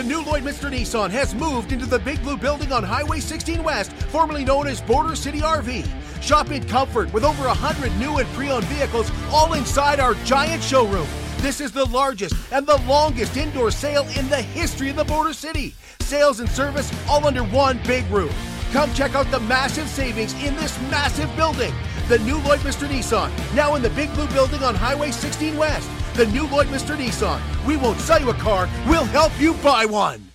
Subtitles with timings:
[0.00, 3.92] The new Lloydminster Nissan has moved into the Big Blue building on Highway 16 West,
[3.92, 5.86] formerly known as Border City RV.
[6.22, 10.62] Shop in comfort with over 100 new and pre owned vehicles all inside our giant
[10.62, 11.06] showroom.
[11.40, 15.34] This is the largest and the longest indoor sale in the history of the Border
[15.34, 15.74] City.
[16.00, 18.34] Sales and service all under one big roof.
[18.72, 21.74] Come check out the massive savings in this massive building.
[22.08, 25.90] The new Lloydminster Nissan, now in the Big Blue building on Highway 16 West.
[26.14, 27.40] The new Lloydminster Nissan.
[27.64, 30.28] We won't sell you a car, we'll help you buy one.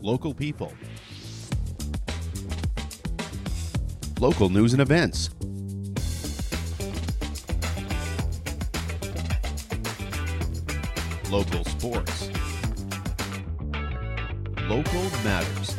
[0.00, 0.72] Local people.
[4.20, 5.30] Local news and events.
[11.28, 12.30] Local sports.
[14.68, 15.74] Local matters.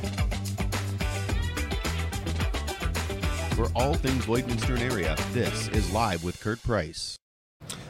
[3.56, 7.18] For all things Lloydminster and area, this is Live with Kurt Price.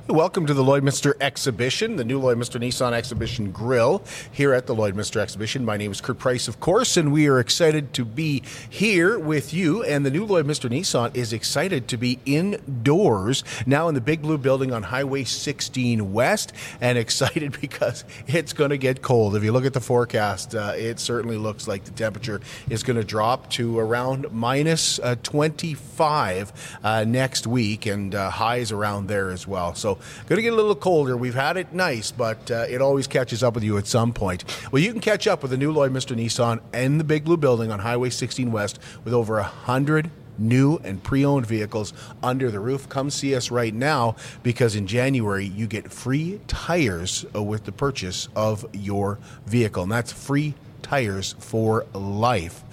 [0.10, 5.18] Welcome to the Lloydminster Exhibition, the new Lloydminster Nissan Exhibition Grill here at the Lloydminster
[5.18, 5.66] Exhibition.
[5.66, 9.54] My name is Kurt Price, of course, and we are excited to be here with
[9.54, 9.84] you.
[9.84, 14.38] And the new Lloydminster Nissan is excited to be indoors now in the Big Blue
[14.38, 19.36] building on Highway 16 West, and excited because it's going to get cold.
[19.36, 22.96] If you look at the forecast, uh, it certainly looks like the temperature is going
[22.98, 29.32] to drop to around minus, uh, 25 uh, next week, and uh, highs around there
[29.32, 29.76] as well.
[29.76, 29.97] So
[30.28, 31.16] going to get a little colder.
[31.18, 34.44] We've had it nice, but uh, it always catches up with you at some point.
[34.72, 37.72] Well, you can catch up with the new Lloydminster Nissan in the Big Blue Building
[37.72, 42.88] on Highway 16 West with over a hundred new and pre-owned vehicles under the roof.
[42.90, 47.72] Come see us right now because in January you get free tires uh, with the
[47.72, 52.64] purchase of your vehicle, and that's free tires for life.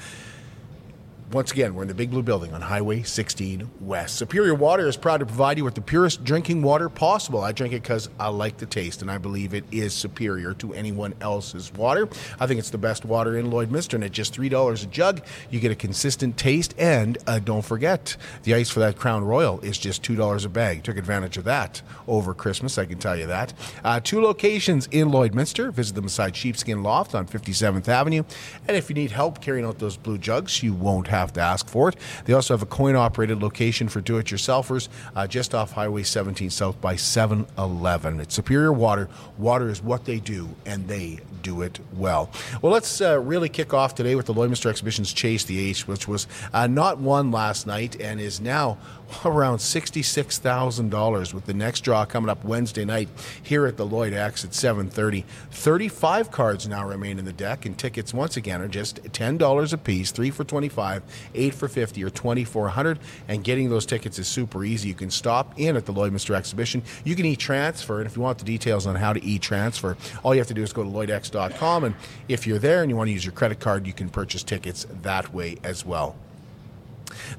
[1.33, 4.17] Once again, we're in the Big Blue Building on Highway 16 West.
[4.17, 7.41] Superior Water is proud to provide you with the purest drinking water possible.
[7.41, 10.75] I drink it because I like the taste, and I believe it is superior to
[10.75, 12.09] anyone else's water.
[12.39, 15.61] I think it's the best water in Lloydminster, and at just $3 a jug, you
[15.61, 16.75] get a consistent taste.
[16.79, 20.85] And uh, don't forget, the ice for that Crown Royal is just $2 a bag.
[20.85, 23.55] Took advantage of that over Christmas, I can tell you that.
[23.83, 25.73] Uh, two locations in Lloydminster.
[25.73, 28.25] Visit them beside Sheepskin Loft on 57th Avenue.
[28.69, 31.69] And if you need help carrying out those blue jugs, you won't have to ask
[31.69, 31.97] for it.
[32.25, 36.03] They also have a coin operated location for do it yourselfers uh, just off Highway
[36.03, 38.21] 17 South by 7 Eleven.
[38.21, 39.09] It's Superior Water.
[39.39, 42.31] Water is what they do, and they do it well.
[42.63, 46.09] Well, let's uh, really kick off today with the Lloydminster Exhibition's Chase the Ace, which
[46.09, 48.79] was uh, not won last night and is now
[49.25, 53.09] around $66,000 with the next draw coming up Wednesday night
[53.43, 55.25] here at the Lloyd X at 7:30.
[55.51, 59.79] 35 cards now remain in the deck and tickets once again are just $10 a
[59.79, 61.03] piece, 3 for 25,
[61.35, 62.99] 8 for 50 or 2400
[63.29, 64.89] and getting those tickets is super easy.
[64.89, 66.83] You can stop in at the Lloydminster Exhibition.
[67.05, 70.41] You can e-transfer and if you want the details on how to e-transfer, all you
[70.41, 71.95] have to do is go to lloydx.com and
[72.29, 74.87] if you're there and you want to use your credit card, you can purchase tickets
[75.03, 76.17] that way as well.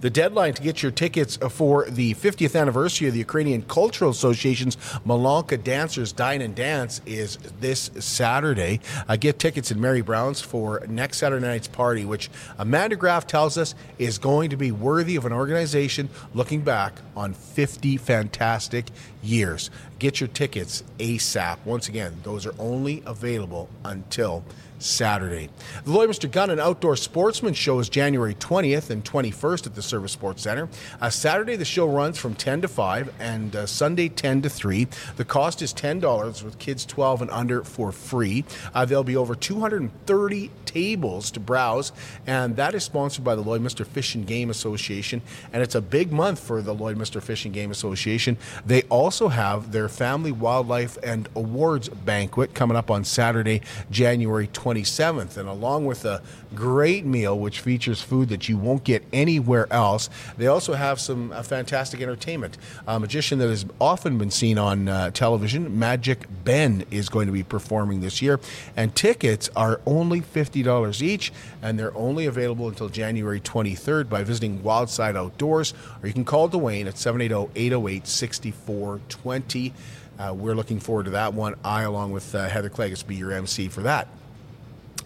[0.02, 4.76] The deadline to get your tickets for the 50th anniversary of the Ukrainian Cultural Association's
[5.06, 8.80] Malanka Dancers Dine and Dance is this Saturday.
[9.08, 13.58] Uh, get tickets in Mary Brown's for next Saturday night's party, which Amanda Graff tells
[13.58, 18.86] us is going to be worthy of an organization looking back on 50 fantastic
[19.24, 19.70] years.
[20.00, 21.58] Get your tickets ASAP.
[21.66, 24.44] Once again, those are only available until
[24.80, 25.50] Saturday.
[25.84, 30.12] The Lloydminster Gun and Outdoor Sportsman Show is January 20th and 21st at the Servus
[30.12, 30.70] Sports Center.
[31.02, 34.88] Uh, Saturday, the show runs from 10 to 5 and uh, Sunday, 10 to 3.
[35.18, 38.46] The cost is $10 with kids 12 and under for free.
[38.74, 41.94] Uh, there'll be over 230 tables to browse,
[42.28, 45.22] and that is sponsored by the Lloydminster Fish and Game Association.
[45.54, 48.38] And it's a big month for the Lloydminster Fish and Game Association.
[48.66, 55.38] They also have their Family Wildlife and Awards Banquet coming up on Saturday, January 27th.
[55.38, 56.22] And along with a
[56.56, 61.32] great meal, which features food that you won't get anywhere else, they also have some
[61.32, 62.58] uh, fantastic entertainment.
[62.88, 67.34] A magician that has often been seen on uh, television, Magic Ben, is going to
[67.34, 68.40] be performing this year.
[68.76, 71.32] And tickets are only $50 each,
[71.62, 76.50] and they're only available until January 23rd by visiting Wildside Outdoors, or you can call
[76.50, 79.74] Dwayne at 780 808 6420.
[80.18, 81.56] Uh, we're looking forward to that one.
[81.64, 84.08] I, along with uh, Heather Clegg, will be your MC for that.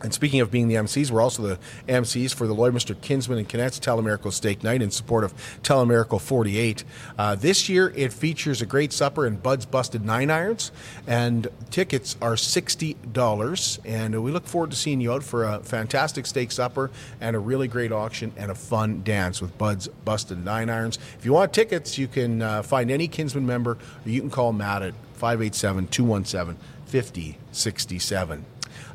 [0.01, 3.49] And speaking of being the MCs, we're also the MCs for the Lloydminster Kinsman and
[3.49, 6.83] Kinettes Telemiracle Steak Night in support of Telemiracle 48.
[7.17, 10.71] Uh, this year, it features a great supper and Bud's Busted Nine Irons,
[11.05, 13.79] and tickets are $60.
[13.85, 17.39] And we look forward to seeing you out for a fantastic steak supper and a
[17.39, 20.97] really great auction and a fun dance with Bud's Busted Nine Irons.
[21.17, 24.53] If you want tickets, you can uh, find any Kinsman member, or you can call
[24.53, 28.45] Matt at 587 217 5067.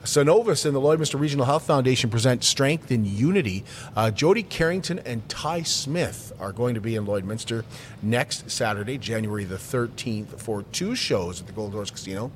[0.05, 3.65] Cenovus and the Lloydminster Regional Health Foundation present Strength in Unity.
[3.97, 7.65] Uh, Jody Carrington and Ty Smith are going to be in Lloydminster
[8.03, 12.31] next Saturday, January the 13th, for two shows at the Gold Horse Casino.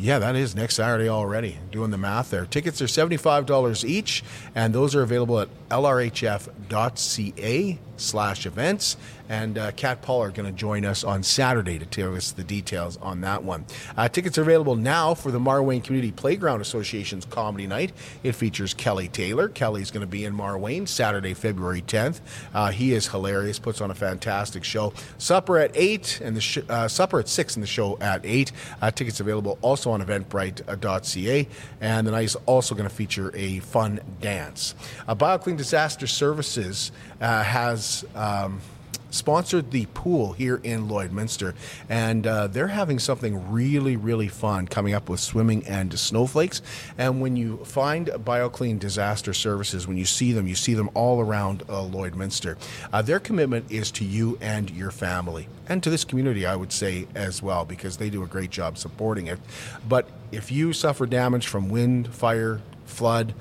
[0.00, 1.58] Yeah, that is next Saturday already.
[1.72, 2.46] Doing the math there.
[2.46, 4.22] Tickets are $75 each,
[4.54, 8.96] and those are available at lrhf.ca slash events.
[9.28, 12.44] And uh, Kat Paul are going to join us on Saturday to tell us the
[12.44, 13.66] details on that one.
[13.96, 17.92] Uh, tickets are available now for the Marwayne Community Playground Association's Comedy Night.
[18.22, 19.48] It features Kelly Taylor.
[19.48, 22.20] Kelly's going to be in Marwayne Saturday, February 10th.
[22.54, 24.92] Uh, he is hilarious, puts on a fantastic show.
[25.18, 28.52] Supper at 8 and the sh- uh, supper at 6 and the show at 8.
[28.80, 31.48] Uh, tickets available also on eventbrite.ca.
[31.80, 34.74] And the night is also going to feature a fun dance.
[35.06, 38.04] Uh, BioClean Disaster Services uh, has.
[38.14, 38.60] Um,
[39.10, 41.54] sponsored the pool here in Lloydminster,
[41.88, 46.62] and uh, they're having something really, really fun coming up with swimming and snowflakes.
[46.96, 51.20] And when you find BioClean Disaster Services, when you see them, you see them all
[51.20, 52.56] around uh, Lloydminster.
[52.92, 56.72] Uh, their commitment is to you and your family, and to this community, I would
[56.72, 59.38] say as well, because they do a great job supporting it.
[59.88, 63.34] But if you suffer damage from wind, fire, flood,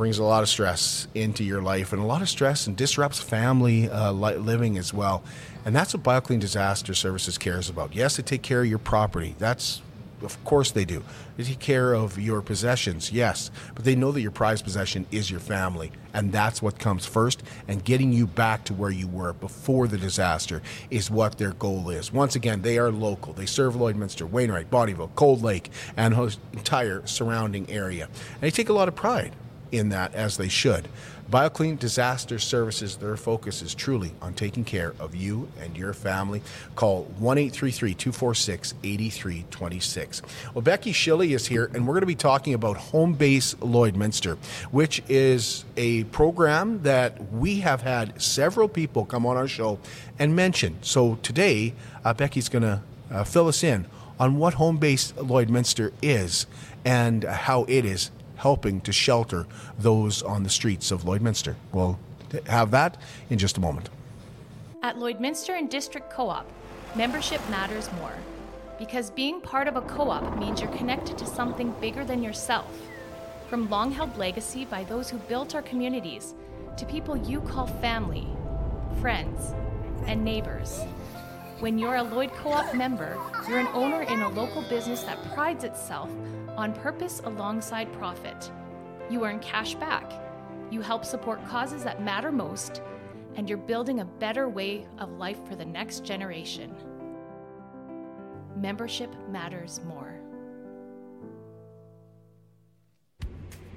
[0.00, 3.20] brings a lot of stress into your life and a lot of stress and disrupts
[3.20, 5.22] family uh, living as well.
[5.66, 7.94] And that's what BioClean Disaster Services cares about.
[7.94, 9.34] Yes, they take care of your property.
[9.38, 9.82] That's
[10.22, 11.02] of course they do.
[11.36, 15.30] They take care of your possessions, yes, but they know that your prized possession is
[15.30, 17.42] your family, and that's what comes first.
[17.68, 21.90] And getting you back to where you were before the disaster is what their goal
[21.90, 22.10] is.
[22.10, 23.34] Once again, they are local.
[23.34, 28.06] They serve Lloydminster, Wainwright, Bonnyville, Cold Lake, and the entire surrounding area.
[28.06, 29.34] And they take a lot of pride
[29.72, 30.88] in that as they should.
[31.30, 36.42] BioClean Disaster Services, their focus is truly on taking care of you and your family.
[36.74, 40.22] Call 1 833 246 8326.
[40.54, 44.38] Well, Becky Shilley is here, and we're going to be talking about Home Base Lloydminster,
[44.72, 49.78] which is a program that we have had several people come on our show
[50.18, 50.78] and mention.
[50.82, 51.74] So today,
[52.04, 52.82] uh, Becky's going to
[53.12, 53.86] uh, fill us in
[54.18, 56.46] on what Home Base Lloydminster is
[56.84, 59.46] and how it is helping to shelter
[59.78, 61.54] those on the streets of Lloydminster.
[61.72, 61.98] We'll
[62.46, 62.96] have that
[63.28, 63.90] in just a moment.
[64.82, 66.46] At Lloydminster and District Co op,
[66.96, 68.14] membership matters more.
[68.78, 72.74] Because being part of a co op means you're connected to something bigger than yourself.
[73.50, 76.34] From long held legacy by those who built our communities
[76.78, 78.26] to people you call family,
[79.02, 79.52] friends,
[80.06, 80.80] and neighbors.
[81.58, 85.18] When you're a Lloyd Co op member, you're an owner in a local business that
[85.34, 86.08] prides itself
[86.56, 88.50] on purpose alongside profit.
[89.08, 90.12] You earn cash back.
[90.70, 92.82] You help support causes that matter most,
[93.36, 96.74] and you're building a better way of life for the next generation.
[98.56, 100.20] Membership matters more.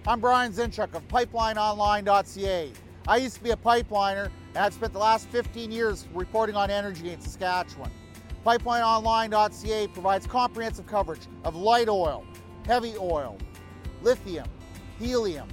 [0.05, 2.71] I'm Brian Zinchuk of PipelineOnline.ca.
[3.07, 6.69] I used to be a pipeliner, and I've spent the last 15 years reporting on
[6.69, 7.89] energy in Saskatchewan.
[8.45, 12.25] PipelineOnline.ca provides comprehensive coverage of light oil,
[12.65, 13.37] heavy oil,
[14.01, 14.47] lithium,
[14.99, 15.47] helium,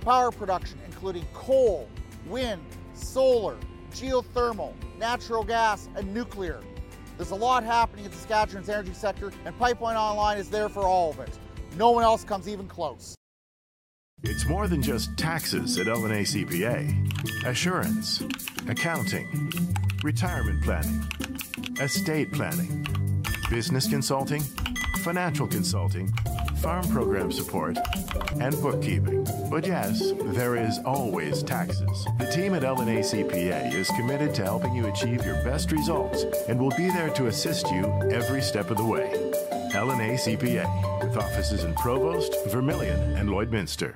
[0.00, 1.88] power production including coal,
[2.26, 2.62] wind,
[2.94, 3.56] solar,
[3.92, 6.60] geothermal, natural gas, and nuclear.
[7.16, 11.10] There's a lot happening in Saskatchewan's energy sector, and Pipeline Online is there for all
[11.10, 11.38] of it.
[11.76, 13.14] No one else comes even close.
[14.22, 17.46] It's more than just taxes at LNA CPA.
[17.46, 18.22] Assurance,
[18.68, 19.50] accounting,
[20.02, 21.08] retirement planning,
[21.80, 24.42] estate planning, business consulting,
[25.00, 26.12] financial consulting,
[26.58, 27.78] farm program support,
[28.40, 29.26] and bookkeeping.
[29.50, 32.06] But yes, there is always taxes.
[32.18, 36.60] The team at LNA CPA is committed to helping you achieve your best results and
[36.60, 39.32] will be there to assist you every step of the way.
[39.72, 43.94] LNA CPA, with offices in Provost, Vermilion, and Lloydminster.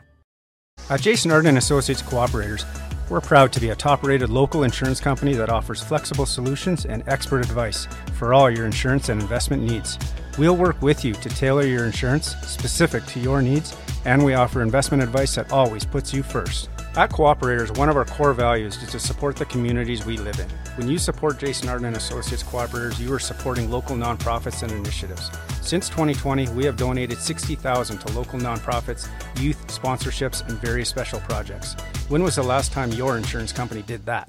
[0.88, 2.64] At Jason Arden and Associates Cooperators,
[3.10, 7.40] we're proud to be a top-rated local insurance company that offers flexible solutions and expert
[7.40, 9.98] advice for all your insurance and investment needs.
[10.36, 14.62] We'll work with you to tailor your insurance specific to your needs, and we offer
[14.62, 16.68] investment advice that always puts you first.
[16.96, 20.48] At Cooperators, one of our core values is to support the communities we live in.
[20.76, 25.30] When you support Jason Arden and Associates Cooperators, you are supporting local nonprofits and initiatives.
[25.60, 29.08] Since 2020, we have donated 60,000 to local nonprofits,
[29.40, 31.74] youth sponsorships, and various special projects.
[32.08, 34.28] When was the last time your insurance company did that?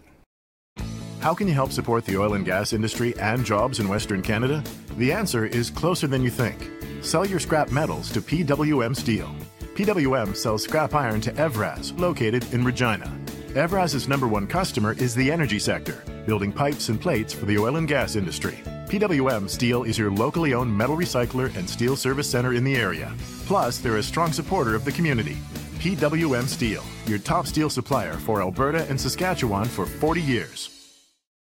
[1.25, 4.63] How can you help support the oil and gas industry and jobs in Western Canada?
[4.95, 6.69] The answer is closer than you think.
[7.01, 9.35] Sell your scrap metals to PWM Steel.
[9.73, 13.11] PWM sells scrap iron to Evraz, located in Regina.
[13.55, 17.77] Evraz's number one customer is the energy sector, building pipes and plates for the oil
[17.77, 18.59] and gas industry.
[18.87, 23.11] PWM Steel is your locally owned metal recycler and steel service center in the area.
[23.47, 25.37] Plus, they're a strong supporter of the community.
[25.79, 30.74] PWM Steel, your top steel supplier for Alberta and Saskatchewan for 40 years.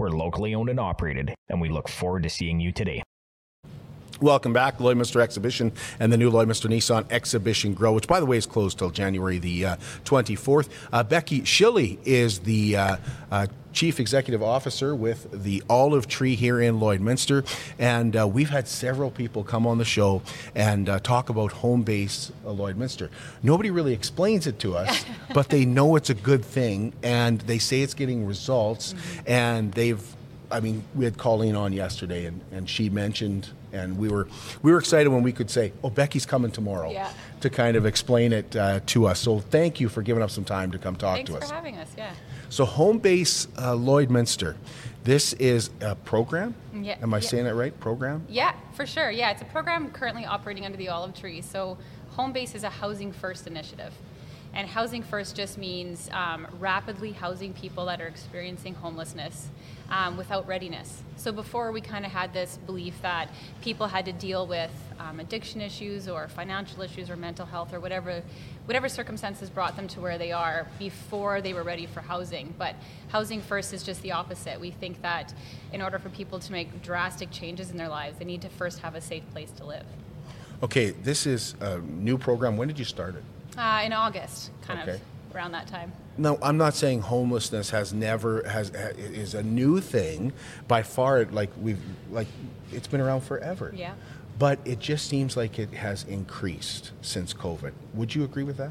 [0.00, 3.02] We're locally owned and operated, and we look forward to seeing you today.
[4.20, 8.36] Welcome back, Lloydminster Exhibition and the new Lloydminster Nissan Exhibition Grill, which, by the way,
[8.36, 10.68] is closed till January the uh, 24th.
[10.92, 12.96] Uh, Becky Schille is the uh,
[13.30, 17.46] uh, Chief Executive Officer with the Olive Tree here in Lloydminster.
[17.78, 20.20] And uh, we've had several people come on the show
[20.54, 23.08] and uh, talk about home base uh, Lloydminster.
[23.42, 27.58] Nobody really explains it to us, but they know it's a good thing and they
[27.58, 28.92] say it's getting results.
[28.92, 29.20] Mm-hmm.
[29.28, 30.16] And they've
[30.52, 34.28] I mean, we had Colleen on yesterday, and, and she mentioned, and we were
[34.62, 37.10] we were excited when we could say, "Oh, Becky's coming tomorrow," yeah.
[37.40, 39.20] to kind of explain it uh, to us.
[39.20, 41.40] So, thank you for giving up some time to come talk Thanks to us.
[41.40, 41.90] Thanks for having us.
[41.96, 42.12] Yeah.
[42.48, 44.56] So, home base uh, Lloydminster,
[45.04, 46.54] this is a program.
[46.74, 46.98] Yeah.
[47.02, 47.28] Am I yeah.
[47.28, 47.78] saying that right?
[47.80, 48.24] Program.
[48.28, 49.10] Yeah, for sure.
[49.10, 51.40] Yeah, it's a program currently operating under the olive tree.
[51.40, 51.78] So,
[52.10, 53.92] home base is a housing first initiative.
[54.52, 59.48] And housing first just means um, rapidly housing people that are experiencing homelessness
[59.90, 61.02] um, without readiness.
[61.16, 63.28] So before we kind of had this belief that
[63.60, 67.80] people had to deal with um, addiction issues or financial issues or mental health or
[67.80, 68.22] whatever,
[68.64, 72.54] whatever circumstances brought them to where they are before they were ready for housing.
[72.56, 72.74] But
[73.08, 74.60] housing first is just the opposite.
[74.60, 75.34] We think that
[75.72, 78.78] in order for people to make drastic changes in their lives, they need to first
[78.80, 79.84] have a safe place to live.
[80.62, 82.56] Okay, this is a new program.
[82.56, 83.24] When did you start it?
[83.58, 84.92] Uh, in August, kind okay.
[84.92, 85.00] of
[85.34, 85.92] around that time.
[86.18, 90.32] No, I'm not saying homelessness has never has is a new thing.
[90.68, 92.28] By far, like we've like
[92.72, 93.72] it's been around forever.
[93.74, 93.94] Yeah.
[94.38, 97.72] But it just seems like it has increased since COVID.
[97.94, 98.70] Would you agree with that?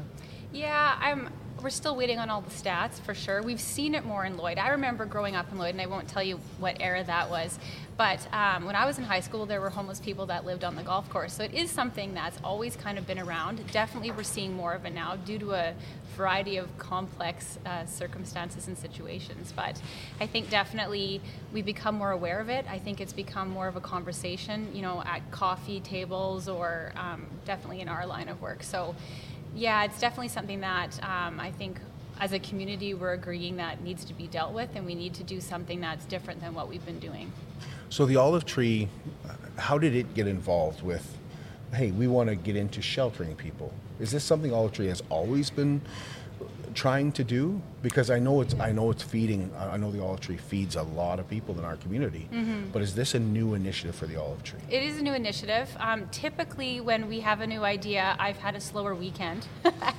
[0.52, 1.30] Yeah, I'm
[1.62, 3.42] we're still waiting on all the stats for sure.
[3.42, 4.58] We've seen it more in Lloyd.
[4.58, 7.58] I remember growing up in Lloyd, and I won't tell you what era that was.
[7.96, 10.74] But um, when I was in high school, there were homeless people that lived on
[10.74, 11.34] the golf course.
[11.34, 13.70] So it is something that's always kind of been around.
[13.72, 15.74] Definitely, we're seeing more of it now due to a
[16.16, 19.52] variety of complex uh, circumstances and situations.
[19.54, 19.80] But
[20.18, 21.20] I think definitely
[21.52, 22.64] we become more aware of it.
[22.70, 27.26] I think it's become more of a conversation, you know, at coffee tables or um,
[27.44, 28.62] definitely in our line of work.
[28.62, 28.94] So
[29.54, 31.78] yeah, it's definitely something that um, I think
[32.18, 35.24] as a community we're agreeing that needs to be dealt with, and we need to
[35.24, 37.32] do something that's different than what we've been doing.
[37.88, 38.88] So the olive tree,
[39.56, 41.16] how did it get involved with?
[41.74, 43.72] Hey, we want to get into sheltering people.
[44.00, 45.80] Is this something Olive Tree has always been
[46.74, 47.60] trying to do?
[47.82, 49.50] Because I know it's I know it's feeding.
[49.58, 52.28] I know the Olive Tree feeds a lot of people in our community.
[52.32, 52.70] Mm-hmm.
[52.72, 54.60] But is this a new initiative for the Olive Tree?
[54.68, 55.68] It is a new initiative.
[55.78, 59.46] Um, typically, when we have a new idea, I've had a slower weekend,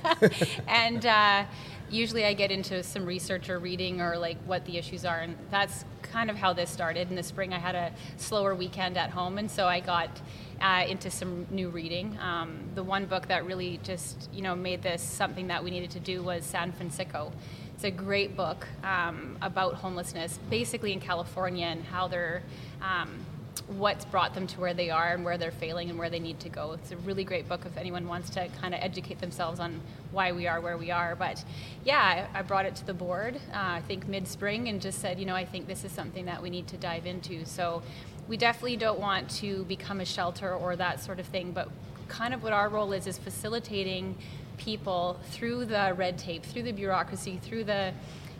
[0.68, 1.44] and uh,
[1.90, 5.36] usually I get into some research or reading or like what the issues are, and
[5.50, 7.10] that's kind of how this started.
[7.10, 10.20] In the spring, I had a slower weekend at home, and so I got
[10.62, 12.16] uh, into some new reading.
[12.20, 15.90] Um, the one book that really just you know made this something that we needed
[15.90, 17.32] to do was San Fransicko.
[17.74, 22.42] It's a great book um, about homelessness, basically in California and how they're.
[22.80, 23.26] Um,
[23.66, 26.40] what's brought them to where they are and where they're failing and where they need
[26.40, 26.72] to go.
[26.72, 30.32] It's a really great book if anyone wants to kind of educate themselves on why
[30.32, 31.14] we are where we are.
[31.14, 31.44] But
[31.84, 35.00] yeah, I, I brought it to the board, uh, I think mid spring, and just
[35.00, 37.44] said, you know, I think this is something that we need to dive into.
[37.44, 37.82] So
[38.28, 41.68] we definitely don't want to become a shelter or that sort of thing, but
[42.08, 44.16] kind of what our role is is facilitating
[44.58, 47.92] people through the red tape, through the bureaucracy, through the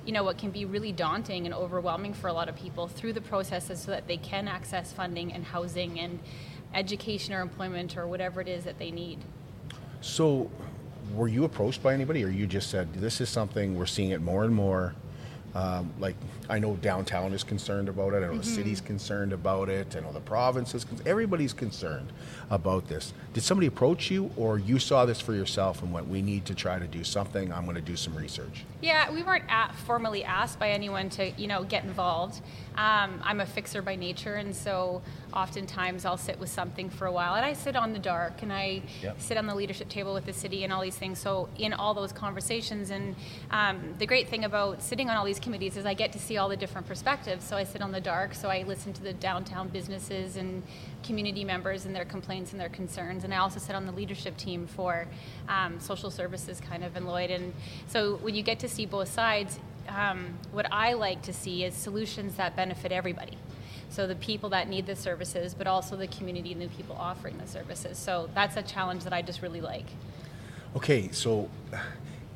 [0.04, 3.12] you know what can be really daunting and overwhelming for a lot of people through
[3.12, 6.18] the processes so that they can access funding and housing and
[6.74, 9.18] education or employment or whatever it is that they need.
[10.00, 10.50] So,
[11.14, 14.20] were you approached by anybody, or you just said this is something we're seeing it
[14.20, 14.94] more and more?
[15.54, 16.16] Um, like
[16.48, 18.22] I know downtown is concerned about it.
[18.22, 19.94] I know the city's concerned about it.
[19.94, 20.84] I know the province is.
[20.84, 22.10] Con- everybody's concerned
[22.50, 23.12] about this.
[23.34, 26.54] Did somebody approach you, or you saw this for yourself and went, "We need to
[26.54, 27.52] try to do something.
[27.52, 31.30] I'm going to do some research." Yeah, we weren't at, formally asked by anyone to,
[31.32, 32.40] you know, get involved.
[32.76, 35.02] Um, I'm a fixer by nature, and so
[35.34, 38.52] oftentimes I'll sit with something for a while, and I sit on the dark, and
[38.52, 39.20] I Yep.
[39.20, 41.18] sit on the leadership table with the city, and all these things.
[41.18, 43.14] So in all those conversations, and
[43.50, 46.38] um, the great thing about sitting on all these committees is I get to see
[46.38, 47.44] all the different perspectives.
[47.44, 50.62] So I sit on the dark, so I listen to the downtown businesses and
[51.02, 54.36] community members and their complaints and their concerns, and I also sit on the leadership
[54.36, 55.06] team for
[55.48, 57.30] um, social services, kind of in Lloyd.
[57.30, 57.52] And
[57.86, 59.58] so when you get to see both sides,
[59.88, 63.38] um, what I like to see is solutions that benefit everybody.
[63.88, 67.36] So the people that need the services, but also the community and the people offering
[67.38, 67.98] the services.
[67.98, 69.86] So that's a challenge that I just really like.
[70.74, 71.50] Okay, so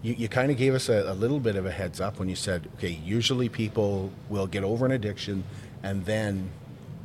[0.03, 2.29] you, you kind of gave us a, a little bit of a heads up when
[2.29, 5.45] you said, okay, usually people will get over an addiction
[5.83, 6.51] and then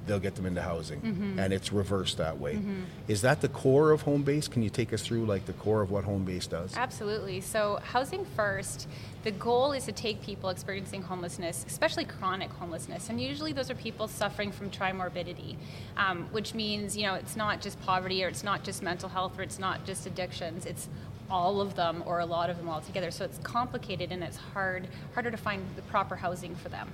[0.08, 2.60] they'll get them into housing, and it's reversed that way.
[3.08, 4.48] Is that the core of home base?
[4.48, 6.76] Can you take us through like the core of what home base does?
[6.76, 7.42] Absolutely.
[7.42, 8.88] So, Housing First,
[9.24, 13.76] the goal is to take people experiencing homelessness, especially chronic homelessness, and usually those are
[13.76, 15.56] people suffering from trimorbidity,
[15.98, 19.38] um, which means, you know, it's not just poverty or it's not just mental health
[19.38, 20.88] or it's not just addictions, it's
[21.30, 23.10] all of them or a lot of them all together.
[23.10, 26.92] So it's complicated and it's hard, harder to find the proper housing for them.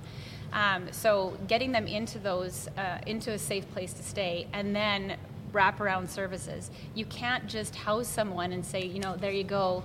[0.52, 5.16] Um, so getting them into those, uh, into a safe place to stay, and then
[5.52, 6.70] wraparound services.
[6.94, 9.82] You can't just house someone and say, you know, there you go,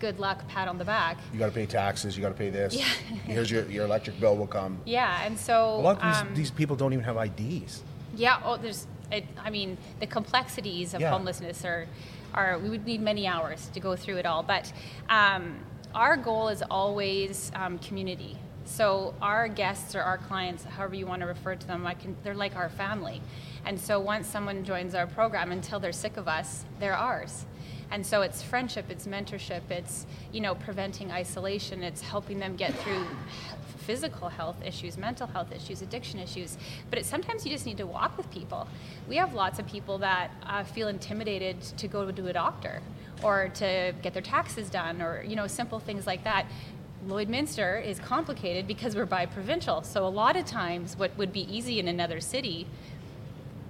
[0.00, 1.18] good luck, pat on the back.
[1.32, 2.16] You got to pay taxes.
[2.16, 2.74] You got to pay this.
[2.74, 2.84] Yeah.
[3.26, 4.78] Here's your your electric bill will come.
[4.84, 7.82] Yeah, and so A lot of these, um, these people don't even have IDs.
[8.14, 8.86] Yeah, oh, there's.
[9.10, 11.10] It, I mean, the complexities of Yeah.
[11.10, 11.86] homelessness are,
[12.34, 12.58] are.
[12.58, 14.42] We would need many hours to go through it all.
[14.42, 14.70] But
[15.08, 15.56] um,
[15.94, 18.36] our goal is always um, community.
[18.68, 22.14] So our guests or our clients, however you want to refer to them, can.
[22.22, 23.22] They're like our family.
[23.64, 27.46] And so once someone joins our program, until they're sick of us, they're ours.
[27.90, 32.74] And so it's friendship, it's mentorship, it's you know preventing isolation, it's helping them get
[32.80, 33.06] through
[33.78, 36.58] physical health issues, mental health issues, addiction issues.
[36.90, 38.68] But sometimes you just need to walk with people.
[39.08, 42.82] We have lots of people that uh, feel intimidated to go to a doctor
[43.22, 46.44] or to get their taxes done or you know simple things like that.
[47.06, 49.82] Lloydminster is complicated because we're bi-provincial.
[49.82, 52.66] So a lot of times what would be easy in another city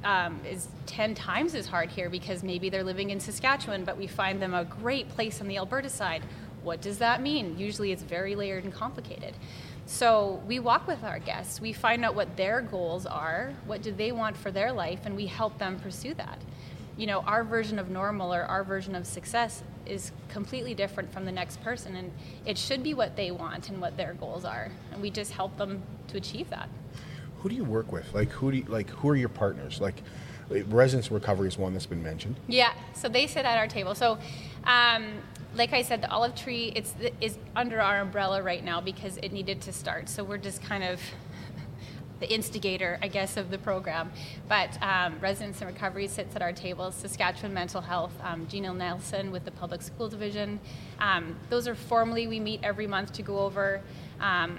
[0.04, 4.06] um, is 10 times as hard here because maybe they're living in Saskatchewan, but we
[4.06, 6.22] find them a great place on the Alberta side.
[6.62, 7.58] What does that mean?
[7.58, 9.34] Usually it's very layered and complicated.
[9.86, 13.90] So we walk with our guests, we find out what their goals are, what do
[13.90, 16.38] they want for their life, and we help them pursue that.
[16.98, 21.24] You know, our version of normal or our version of success is completely different from
[21.24, 22.12] the next person, and
[22.44, 25.56] it should be what they want and what their goals are, and we just help
[25.56, 26.68] them to achieve that.
[27.38, 28.12] Who do you work with?
[28.12, 29.80] Like who do you, like who are your partners?
[29.80, 30.02] Like
[30.66, 32.36] residence recovery is one that's been mentioned.
[32.48, 33.94] Yeah, so they sit at our table.
[33.94, 34.18] So,
[34.64, 35.06] um,
[35.54, 39.32] like I said, the olive tree it's is under our umbrella right now because it
[39.32, 40.08] needed to start.
[40.08, 41.00] So we're just kind of
[42.20, 44.10] the instigator, I guess, of the program.
[44.48, 46.90] But um, residence and recovery sits at our table.
[46.90, 50.60] Saskatchewan Mental Health, um, Gina Nelson with the Public School Division.
[50.98, 53.80] Um, those are formally we meet every month to go over.
[54.20, 54.58] Um,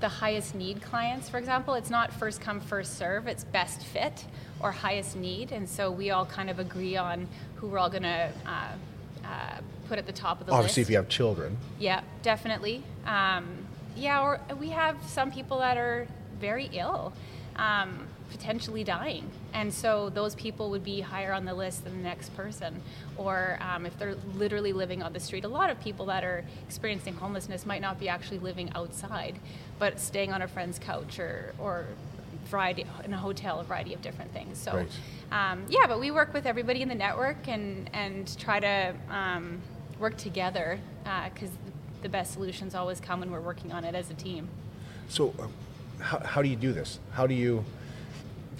[0.00, 4.26] the highest need clients, for example, it's not first come, first serve, it's best fit
[4.60, 5.50] or highest need.
[5.50, 8.72] And so we all kind of agree on who we're all going to uh,
[9.24, 10.58] uh, put at the top of the Obviously, list.
[10.58, 12.82] Obviously, if you have children, Yeah, definitely.
[13.06, 13.46] Um,
[13.96, 16.06] yeah, or we have some people that are
[16.38, 17.12] very ill,
[17.56, 19.30] um, potentially dying.
[19.52, 22.82] And so those people would be higher on the list than the next person.
[23.16, 26.44] Or um, if they're literally living on the street, a lot of people that are
[26.66, 29.36] experiencing homelessness might not be actually living outside,
[29.78, 31.86] but staying on a friend's couch or, or
[32.46, 34.58] variety in a hotel, a variety of different things.
[34.58, 34.88] So, Right.
[35.32, 39.60] um, yeah, but we work with everybody in the network and, and try to um,
[39.98, 40.78] work together
[41.32, 41.50] because
[42.02, 44.48] the best solutions always come when we're working on it as a team.
[45.08, 45.46] so uh,
[46.00, 46.98] how, how do you do this?
[47.12, 47.64] How do you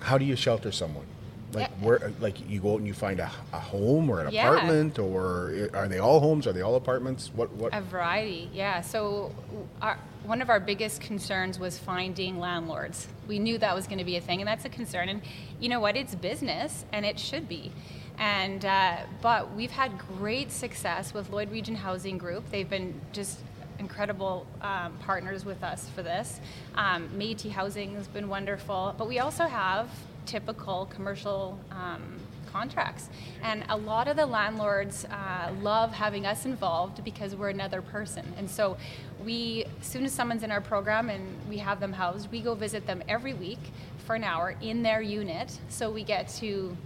[0.00, 1.06] how do you shelter someone?
[1.52, 1.86] Like Yeah.
[1.86, 4.48] where like you go out and you find a, a home or an Yeah.
[4.48, 6.46] apartment or are they all homes?
[6.46, 7.30] Are they all apartments?
[7.34, 7.74] What what?
[7.74, 8.80] A variety, yeah.
[8.82, 9.32] So,
[9.80, 13.08] our, one of our biggest concerns was finding landlords.
[13.26, 15.08] We knew that was going to be a thing, and that's a concern.
[15.08, 15.22] And
[15.58, 15.96] you know what?
[15.96, 17.72] It's business, and it should be.
[18.18, 22.50] And uh, but we've had great success with Lloyd Region Housing Group.
[22.50, 23.38] They've been just
[23.78, 26.40] incredible um, partners with us for this.
[26.74, 29.88] Um, Métis Housing has been wonderful, but we also have
[30.26, 32.18] typical commercial um,
[32.52, 33.08] contracts.
[33.42, 38.24] And a lot of the landlords uh, love having us involved because we're another person.
[38.36, 38.76] And so
[39.24, 42.54] we, as soon as someone's in our program and we have them housed, we go
[42.54, 43.58] visit them every week
[44.06, 45.58] for an hour in their unit.
[45.68, 46.76] So we get to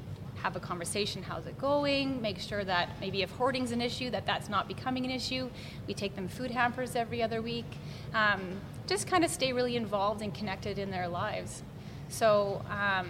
[0.43, 4.27] have a conversation how's it going make sure that maybe if hoarding's an issue that
[4.27, 5.49] that's not becoming an issue
[5.87, 7.67] we take them food hampers every other week
[8.15, 8.41] um,
[8.87, 11.63] just kind of stay really involved and connected in their lives
[12.09, 13.09] so um,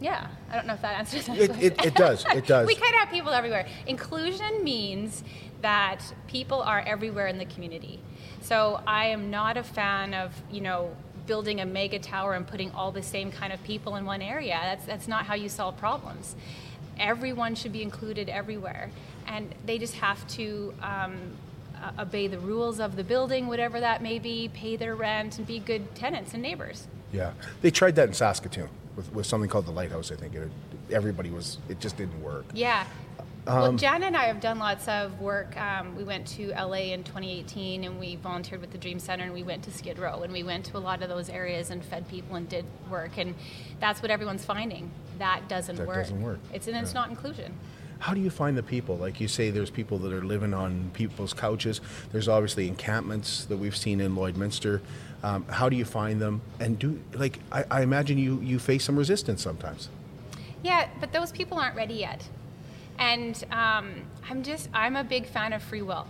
[0.00, 1.72] yeah, I don't know if that answers that It, question.
[1.72, 2.24] it, it does.
[2.34, 2.66] It does.
[2.66, 3.66] we kind of have people everywhere.
[3.86, 5.22] Inclusion means
[5.62, 8.00] that people are everywhere in the community.
[8.40, 10.94] So I am not a fan of, you know,
[11.26, 14.58] building a mega tower and putting all the same kind of people in one area.
[14.62, 16.36] That's, that's not how you solve problems.
[16.98, 18.90] Everyone should be included everywhere.
[19.26, 21.16] And they just have to um,
[21.82, 25.46] uh, obey the rules of the building, whatever that may be, pay their rent, and
[25.46, 26.86] be good tenants and neighbors.
[27.12, 27.32] Yeah,
[27.62, 30.10] they tried that in Saskatoon with, with something called the Lighthouse.
[30.12, 30.50] I think it,
[30.90, 31.58] everybody was.
[31.68, 32.44] It just didn't work.
[32.54, 32.86] Yeah.
[33.46, 35.58] Well, Jan and I have done lots of work.
[35.60, 39.34] Um, we went to LA in 2018 and we volunteered with the Dream Center and
[39.34, 41.84] we went to Skid Row and we went to a lot of those areas and
[41.84, 43.18] fed people and did work.
[43.18, 43.34] And
[43.80, 44.90] that's what everyone's finding.
[45.18, 45.96] That doesn't That work.
[45.96, 46.38] doesn't work.
[46.52, 47.52] It's, and it's not inclusion.
[48.00, 48.96] How do you find the people?
[48.96, 51.80] Like you say, there's people that are living on people's couches.
[52.12, 54.80] There's obviously encampments that we've seen in Lloydminster.
[55.22, 56.42] Um, how do you find them?
[56.60, 59.88] And do like I, I imagine you you face some resistance sometimes.
[60.62, 62.28] Yeah, but those people aren't ready yet.
[62.98, 63.94] And um,
[64.28, 66.06] I'm just, I'm a big fan of free will.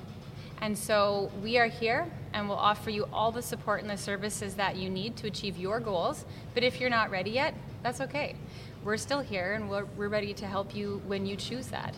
[0.61, 4.55] And so we are here and we'll offer you all the support and the services
[4.55, 6.25] that you need to achieve your goals.
[6.55, 8.37] But if you're not ready yet, that's okay.
[8.85, 11.95] We're still here and we're, we're ready to help you when you choose that.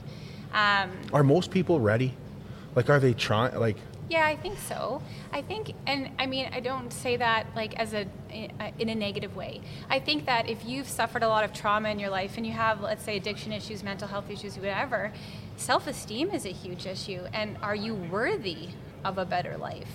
[0.53, 2.15] Um, Are most people ready?
[2.75, 3.55] Like, are they trying?
[3.59, 3.77] Like,
[4.09, 5.03] yeah, I think so.
[5.33, 8.07] I think, and I mean, I don't say that like as a
[8.79, 9.61] in a negative way.
[9.89, 12.53] I think that if you've suffered a lot of trauma in your life and you
[12.53, 15.13] have, let's say, addiction issues, mental health issues, whatever,
[15.57, 17.23] self-esteem is a huge issue.
[17.33, 18.69] And are you worthy
[19.05, 19.89] of a better life,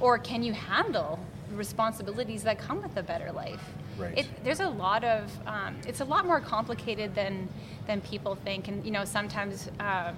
[0.00, 1.18] or can you handle
[1.52, 3.62] responsibilities that come with a better life?
[3.98, 4.18] Right.
[4.18, 7.48] It, there's a lot of um, it's a lot more complicated than
[7.86, 10.12] than people think and you know sometimes uh,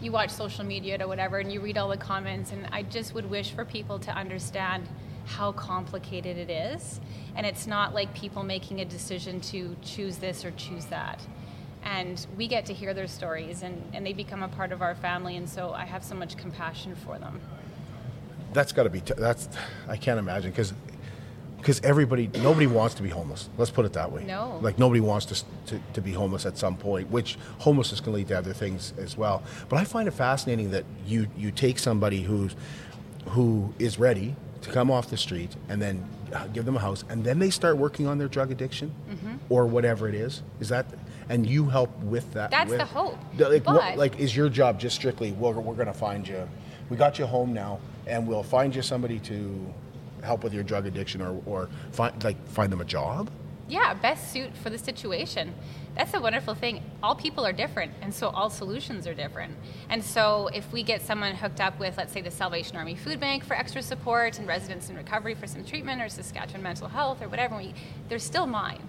[0.00, 3.14] you watch social media or whatever and you read all the comments and i just
[3.14, 4.88] would wish for people to understand
[5.24, 7.00] how complicated it is
[7.34, 11.20] and it's not like people making a decision to choose this or choose that
[11.82, 14.94] and we get to hear their stories and, and they become a part of our
[14.94, 17.40] family and so i have so much compassion for them
[18.56, 19.02] that's got to be.
[19.02, 19.50] T- that's
[19.86, 20.72] I can't imagine because
[21.66, 23.48] because everybody nobody wants to be homeless.
[23.58, 24.22] Let's put it that way.
[24.22, 24.60] No.
[24.62, 28.28] Like nobody wants to, to to be homeless at some point, which homelessness can lead
[28.28, 29.42] to other things as well.
[29.68, 32.54] But I find it fascinating that you you take somebody who's
[33.30, 37.02] who is ready to come off the street and then uh, give them a house
[37.10, 39.36] and then they start working on their drug addiction Mm-hmm.
[39.48, 40.86] or whatever it is is that
[41.28, 43.18] and you help with that That's with- the hope.
[43.38, 46.48] like, what- But- like is your job just strictly we're, we're going to find you
[46.90, 49.72] we got you home now and we'll find you somebody to
[50.26, 53.30] help with your drug addiction or, or find like find them a job
[53.68, 55.52] yeah, best suit for the situation.
[55.96, 56.82] That's a wonderful thing.
[57.02, 59.56] All people are different, and so all solutions are different.
[59.88, 63.18] And so, if we get someone hooked up with, let's say, the Salvation Army Food
[63.18, 67.22] Bank for extra support and residents in recovery for some treatment, or Saskatchewan Mental Health,
[67.22, 67.74] or whatever, we,
[68.08, 68.82] they're still mine.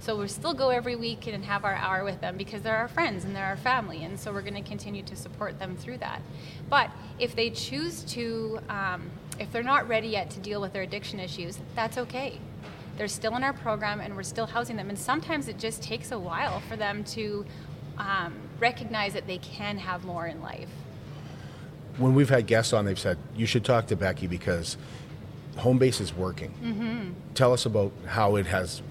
[0.00, 2.88] So we still go every week and have our hour with them because they're our
[2.88, 5.98] friends and they're our family, and so we're going to continue to support them through
[5.98, 6.20] that.
[6.68, 10.82] But if they choose to, um, if they're not ready yet to deal with their
[10.82, 12.40] addiction issues, that's okay.
[12.96, 14.88] They're still in our program and we're still housing them.
[14.88, 17.46] And sometimes it just takes a while for them to
[17.98, 20.68] um, recognize that they can have more in life.
[21.98, 24.76] when we've had guests on they've said you should talk to becky because
[25.56, 27.10] home base is working Mm-hmm.
[27.34, 28.82] tell us about how it has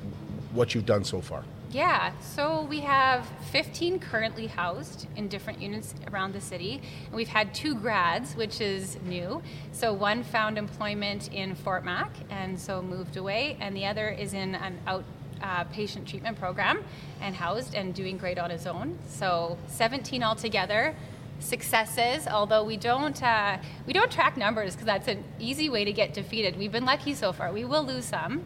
[0.54, 5.94] what you've done so far Yeah, so we have 15 currently housed in different units
[6.10, 6.82] around the city.
[7.08, 9.42] And we've had two grads, which is new.
[9.74, 14.34] So one found employment in Fort Mac and so moved away, and the other is
[14.34, 16.86] in an outpatient uh, treatment program
[17.20, 18.98] and housed and doing great on his own.
[19.10, 20.96] So 17 altogether.
[21.40, 25.94] Successes, although we don't uh, we don't track numbers because that's an easy way to
[25.94, 26.58] get defeated.
[26.58, 27.54] We've been lucky so far.
[27.54, 28.44] We will lose some.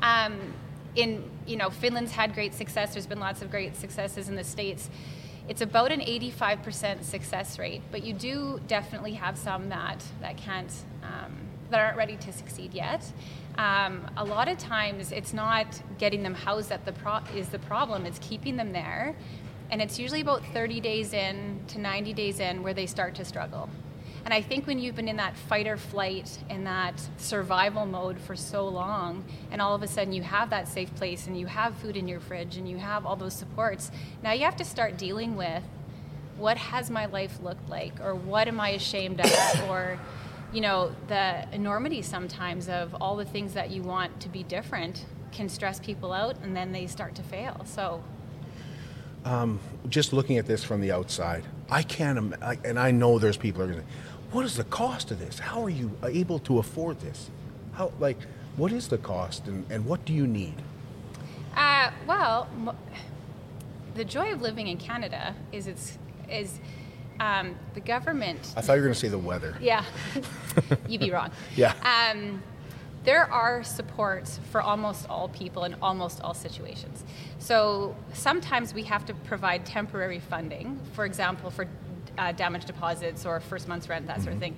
[0.00, 0.54] Um,
[1.00, 2.92] in you know Finland's had great success.
[2.94, 4.90] There's been lots of great successes in the states.
[5.48, 10.72] It's about an 85% success rate, but you do definitely have some that that can't
[11.02, 11.36] um,
[11.70, 13.04] that aren't ready to succeed yet.
[13.58, 17.58] Um, a lot of times, it's not getting them housed that the pro- is the
[17.58, 18.06] problem.
[18.06, 19.16] It's keeping them there,
[19.70, 23.24] and it's usually about 30 days in to 90 days in where they start to
[23.24, 23.68] struggle.
[24.24, 28.20] And I think when you've been in that fight or flight and that survival mode
[28.20, 31.46] for so long, and all of a sudden you have that safe place and you
[31.46, 33.90] have food in your fridge and you have all those supports,
[34.22, 35.62] now you have to start dealing with
[36.36, 39.30] what has my life looked like or what am I ashamed of
[39.68, 39.98] or
[40.52, 45.04] you know the enormity sometimes of all the things that you want to be different
[45.32, 47.60] can stress people out and then they start to fail.
[47.66, 48.02] So
[49.24, 53.18] um, Just looking at this from the outside, I can't, im- I- and I know
[53.18, 53.86] there's people are going to
[54.32, 55.38] what is the cost of this?
[55.38, 57.30] How are you able to afford this?
[57.72, 58.18] How, like,
[58.56, 60.54] what is the cost and, and what do you need?
[61.56, 62.48] Uh, well,
[63.94, 65.98] the joy of living in Canada is it's
[66.30, 66.60] is
[67.18, 68.54] um, the government.
[68.56, 69.56] I thought you were going to say the weather.
[69.60, 69.84] Yeah,
[70.88, 71.30] you'd be wrong.
[71.56, 71.74] Yeah.
[71.82, 72.42] Um,
[73.02, 77.02] there are supports for almost all people in almost all situations.
[77.38, 81.66] So sometimes we have to provide temporary funding, for example, for
[82.20, 84.54] uh, damage deposits or first month's rent, that sort of thing.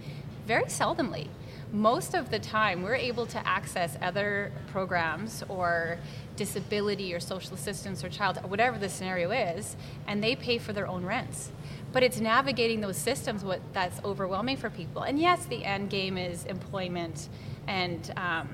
[0.46, 1.29] Very seldomly.
[1.72, 5.96] Most of the time, we're able to access other programs or
[6.37, 10.87] disability or social assistance or child, whatever the scenario is, and they pay for their
[10.87, 11.51] own rents.
[11.92, 15.03] But it's navigating those systems what that's overwhelming for people.
[15.03, 17.29] And yes, the end game is employment
[17.68, 18.48] and um,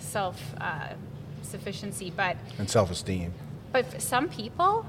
[0.00, 0.94] self uh,
[1.42, 3.32] sufficiency, but And self esteem.
[3.72, 4.86] but some people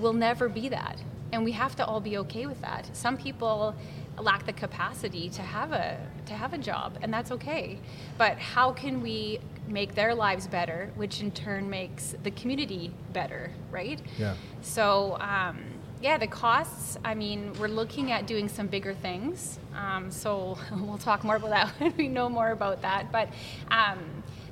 [0.00, 0.98] will never be that.
[1.32, 2.88] And we have to all be okay with that.
[2.92, 3.74] Some people
[4.18, 7.78] lack the capacity to have a to have a job and that's okay.
[8.18, 13.50] But how can we make their lives better, which in turn makes the community better,
[13.70, 14.00] right?
[14.18, 14.34] Yeah.
[14.60, 15.64] So um,
[16.02, 16.98] yeah, the costs.
[17.04, 19.58] I mean, we're looking at doing some bigger things.
[19.74, 23.12] Um, so we'll talk more about that when we know more about that.
[23.12, 23.28] But
[23.70, 23.98] um,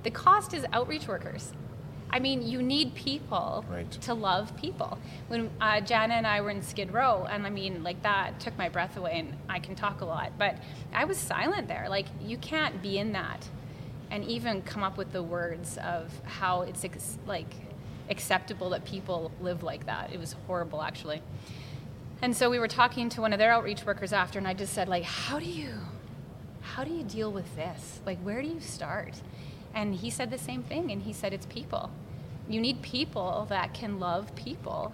[0.04, 1.52] the cost is outreach workers.
[2.12, 3.88] I mean, you need people Right.
[4.02, 4.98] to love people.
[5.28, 8.56] When uh, Jana and I were in Skid Row, and I mean, like that took
[8.58, 10.56] my breath away, and I can talk a lot, but
[10.92, 11.86] I was silent there.
[11.88, 13.48] Like, you can't be in that
[14.10, 17.54] and even come up with the words of how it's ex- like
[18.08, 20.12] acceptable that people live like that.
[20.12, 21.22] It was horrible, actually.
[22.22, 24.72] And so we were talking to one of their outreach workers after, and I just
[24.74, 25.70] said, like, how do you,
[26.60, 28.00] how do you deal with this?
[28.04, 29.14] Like, where do you start?
[29.74, 31.90] And he said the same thing, and he said it's people.
[32.48, 34.92] You need people that can love people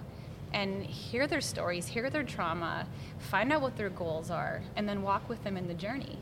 [0.52, 2.86] and hear their stories, hear their trauma,
[3.18, 6.18] find out what their goals are, and then walk with them in the journey.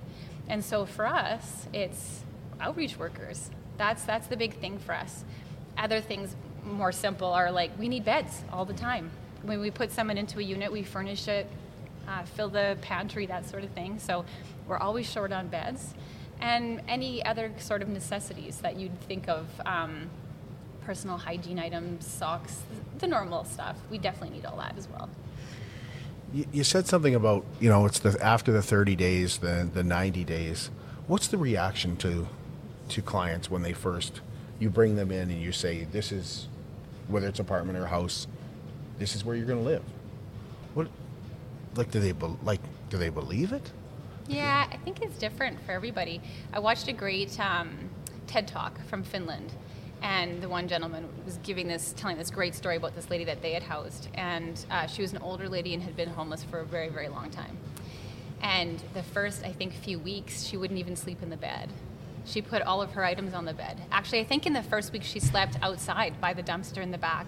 [0.48, 2.22] And so for us, it's
[2.60, 3.50] outreach workers.
[3.78, 5.24] That's that's the big thing for us.
[5.76, 9.10] Other things more simple are like we need beds all the time.
[9.42, 11.46] When we put someone into a unit, we furnish it,
[12.08, 13.98] uh, fill the pantry, that sort of thing.
[13.98, 14.24] So
[14.66, 15.94] we're always short on beds,
[16.44, 19.46] and any other sort of necessities that you'd think of.
[19.64, 20.10] Um,
[20.82, 22.60] personal hygiene items, socks,
[22.98, 23.78] the normal stuff.
[23.90, 25.08] We definitely need all that as well.
[26.52, 30.24] You, said something about, you know, it's the after the 30 days, the, the 90
[30.24, 30.68] days.
[31.06, 32.28] What's the reaction to
[32.90, 34.20] to clients when they first
[34.58, 36.48] you bring them in and you say this is
[37.08, 38.26] whether it's apartment or house,
[38.98, 39.82] this is where you're going to live.
[40.74, 40.88] What
[41.76, 43.70] like do they bel like do they believe it?
[44.26, 46.20] Yeah, I think it's different for everybody.
[46.52, 47.90] I watched a great um,
[48.26, 49.52] TED talk from Finland,
[50.02, 53.42] and the one gentleman was giving this, telling this great story about this lady that
[53.42, 56.60] they had housed, and uh, she was an older lady and had been homeless for
[56.60, 57.58] a very, very long time.
[58.40, 61.68] And the first, I think, few weeks, she wouldn't even sleep in the bed.
[62.24, 63.82] She put all of her items on the bed.
[63.90, 66.98] Actually, I think in the first week she slept outside by the dumpster in the
[66.98, 67.26] back.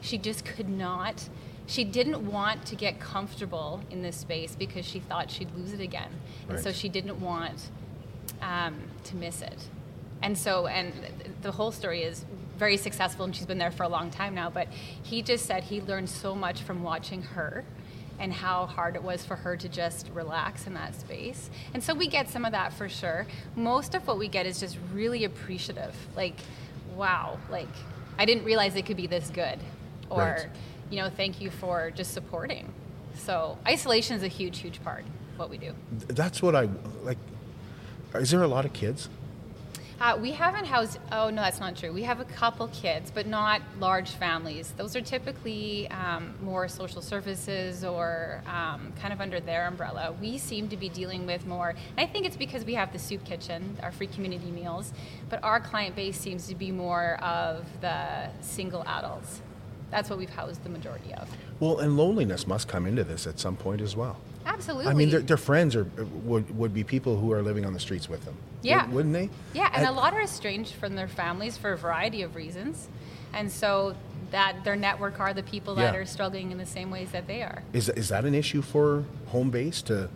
[0.00, 1.28] She just could not.
[1.72, 5.80] She didn't want to get comfortable in this space because she thought she'd lose it
[5.80, 6.10] again.
[6.56, 7.70] And so she didn't want
[8.42, 9.68] um, to miss it.
[10.20, 10.92] And so, and
[11.40, 12.26] the whole story is
[12.58, 14.50] very successful, and she's been there for a long time now.
[14.50, 14.68] But
[15.02, 17.64] he just said he learned so much from watching her
[18.18, 21.48] and how hard it was for her to just relax in that space.
[21.72, 23.26] And so we get some of that for sure.
[23.56, 25.96] Most of what we get is just really appreciative.
[26.14, 26.36] Like,
[26.94, 27.74] wow, like,
[28.18, 29.58] I didn't realize it could be this good.
[30.10, 30.46] Or, Right.
[30.92, 32.70] You know, thank you for just supporting.
[33.14, 35.74] So, isolation is a huge, huge part of what we do.
[35.90, 36.68] That's what I
[37.02, 37.18] like.
[38.14, 39.08] Is there a lot of kids?
[40.00, 41.92] Uh, we haven't housed, oh no, that's not true.
[41.92, 44.74] We have a couple kids, but not large families.
[44.76, 50.12] Those are typically um, more social services or um, kind of under their umbrella.
[50.20, 52.98] We seem to be dealing with more, and I think it's because we have the
[52.98, 54.92] soup kitchen, our free community meals,
[55.30, 59.40] but our client base seems to be more of the single adults.
[59.92, 61.28] That's what we've housed the majority of.
[61.60, 64.16] Well, and loneliness must come into this at some point as well.
[64.44, 64.86] Absolutely.
[64.90, 65.84] I mean, their, their friends are
[66.24, 68.34] would, would be people who are living on the streets with them.
[68.62, 68.88] Yeah.
[68.88, 69.30] Wouldn't they?
[69.54, 72.88] Yeah, and And- a lot are estranged from their families for a variety of reasons.
[73.32, 73.94] And so
[74.32, 76.00] that their network are the people that Yeah.
[76.00, 77.62] are struggling in the same ways that they are.
[77.72, 80.08] Is is that an issue for home base to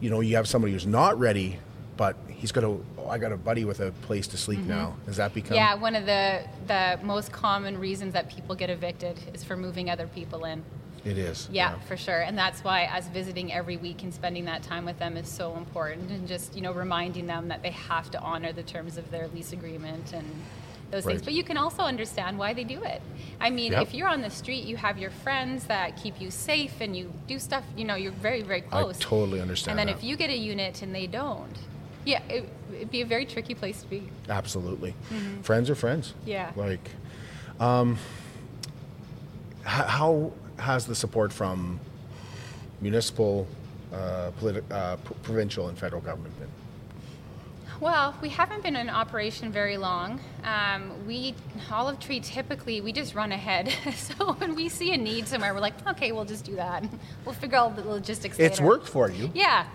[0.00, 1.58] you know, you have somebody who's not ready,
[1.96, 2.68] but he's got a.
[2.68, 4.96] Oh, I got a buddy with a place to sleep now.
[5.06, 5.56] Has that become?
[5.56, 5.56] Mm-hmm.
[5.56, 9.90] Yeah, one of the the most common reasons that people get evicted is for moving
[9.90, 10.62] other people in.
[11.04, 11.48] It is.
[11.52, 12.20] Yeah, for sure.
[12.22, 15.54] And that's why us visiting every week and spending that time with them is so
[15.56, 19.08] important and just, you know, reminding them that they have to honor the terms of
[19.12, 20.26] their lease agreement and
[20.90, 21.12] those Right.
[21.12, 21.22] things.
[21.24, 23.00] But you can also understand why they do it.
[23.40, 23.82] I mean, Yep.
[23.82, 27.12] if you're on the street, you have your friends that keep you safe and you
[27.28, 28.96] do stuff, you know, you're very, very close.
[29.00, 29.98] I totally understand And then that.
[30.02, 31.56] if you get a unit and they don't,
[32.06, 34.08] yeah, it, it'd be a very tricky place to be.
[34.28, 34.94] Absolutely.
[35.42, 36.14] Friends are friends.
[36.20, 36.30] Mm-hmm.
[36.30, 36.52] Yeah.
[36.56, 36.90] Like,
[37.60, 37.98] um,
[39.64, 41.80] how has the support from
[42.80, 43.46] municipal,
[43.92, 46.48] uh, politi- uh, pr- provincial, and federal government been?
[47.80, 50.18] Well, we haven't been in operation very long.
[50.44, 51.34] Um, we
[51.70, 53.70] Olive Tree typically we just run ahead.
[53.94, 56.84] so when we see a need somewhere, we're like, okay, we'll just do that.
[57.26, 58.38] We'll figure out the logistics.
[58.38, 58.68] It's later.
[58.68, 59.30] worked for you.
[59.34, 59.66] Yeah.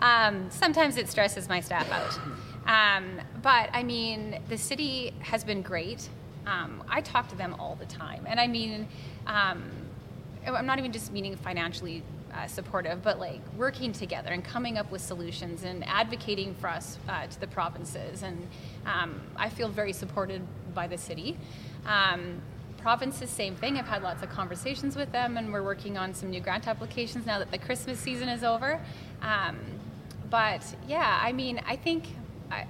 [0.00, 2.18] Um, sometimes it stresses my staff out.
[2.66, 6.08] Um, but I mean, the city has been great.
[6.46, 8.24] Um, I talk to them all the time.
[8.26, 8.88] And I mean,
[9.26, 9.62] um,
[10.46, 12.02] I'm not even just meaning financially
[12.34, 16.98] uh, supportive, but like working together and coming up with solutions and advocating for us
[17.08, 18.22] uh, to the provinces.
[18.22, 18.46] And
[18.86, 20.42] um, I feel very supported
[20.74, 21.36] by the city.
[21.86, 22.40] Um,
[22.78, 23.76] provinces, same thing.
[23.76, 27.26] I've had lots of conversations with them, and we're working on some new grant applications
[27.26, 28.80] now that the Christmas season is over.
[29.20, 29.58] Um,
[30.30, 32.04] but yeah, I mean, I think.
[32.50, 32.66] I,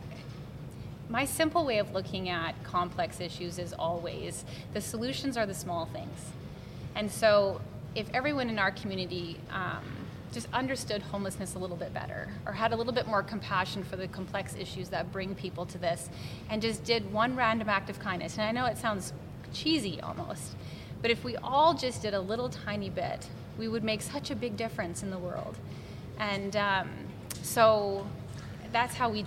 [1.09, 4.44] my simple way of looking at complex issues is always
[4.75, 6.31] the solutions are the small things.
[6.94, 7.61] And so,
[7.96, 9.83] if everyone in our community um,
[10.33, 13.96] just understood homelessness a little bit better, or had a little bit more compassion for
[13.96, 16.09] the complex issues that bring people to this,
[16.49, 19.12] and just did one random act of kindness, and I know it sounds
[19.53, 20.55] cheesy almost,
[21.03, 23.27] but if we all just did a little tiny bit,
[23.59, 25.57] we would make such a big difference in the world.
[26.18, 26.88] And um,
[27.42, 28.07] so,
[28.72, 29.24] that's how we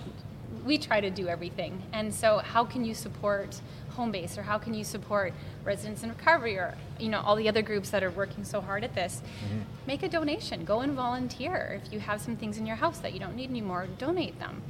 [0.64, 1.82] we try to do everything.
[1.92, 3.60] And so, how can you support
[3.96, 5.32] Homebase, or how can you support
[5.64, 8.84] residents in recovery, or you know all the other groups that are working so hard
[8.84, 9.22] at this?
[9.44, 9.60] Mm-hmm.
[9.86, 10.64] Make a donation.
[10.64, 11.80] Go and volunteer.
[11.84, 14.62] If you have some things in your house that you don't need anymore, donate them.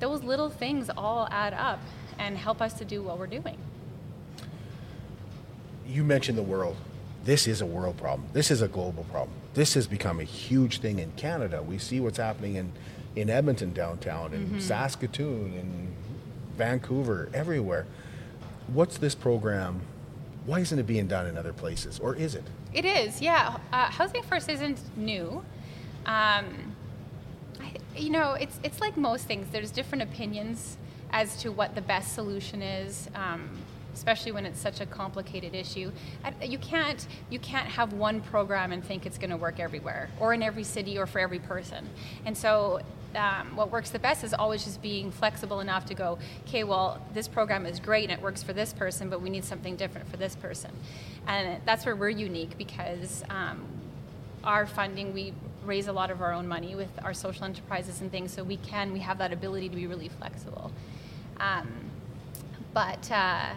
[0.00, 1.80] Those little things all add up
[2.18, 3.58] and help us to do what we're doing.
[5.86, 6.76] You mentioned the world.
[7.24, 8.28] This is a world problem.
[8.32, 9.36] This is a global problem.
[9.54, 11.62] This has become a huge thing in Canada.
[11.62, 12.72] We see what's happening in,
[13.14, 15.94] in Edmonton downtown, in Saskatoon, in
[16.56, 17.86] Vancouver, everywhere.
[18.72, 19.82] What's this program?
[20.44, 22.44] Why isn't it being done in other places, or is it?
[22.72, 23.58] It is, yeah.
[23.72, 25.44] Uh, Housing First isn't new.
[26.04, 26.74] Um,
[27.60, 29.46] I, you know, it's it's like most things.
[29.52, 30.76] There's different opinions
[31.10, 33.48] as to what the best solution is, um,
[33.94, 35.90] especially when it's such a complicated issue.
[36.42, 40.34] You can't you can't have one program and think it's going to work everywhere, or
[40.34, 41.88] in every city, or for every person.
[42.26, 42.80] And so.
[43.16, 47.00] Um, what works the best is always just being flexible enough to go, okay, well,
[47.14, 50.10] this program is great and it works for this person, but we need something different
[50.10, 50.72] for this person.
[51.28, 53.62] And that's where we're unique because um,
[54.42, 55.32] our funding, we
[55.64, 58.56] raise a lot of our own money with our social enterprises and things, so we
[58.56, 60.70] can, we have that ability to be really flexible.
[61.38, 61.68] Um,
[62.72, 63.50] but uh,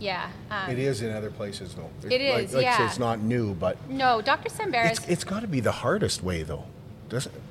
[0.00, 0.30] yeah.
[0.50, 1.90] Um, It is in other places, though.
[2.08, 2.86] It like, is, like I yeah.
[2.86, 4.48] it's not new, but No, Dr.
[4.48, 4.90] Tsemberis.
[4.90, 6.64] it's, it's got to be the hardest way, though,
[7.08, 7.42] doesn't it?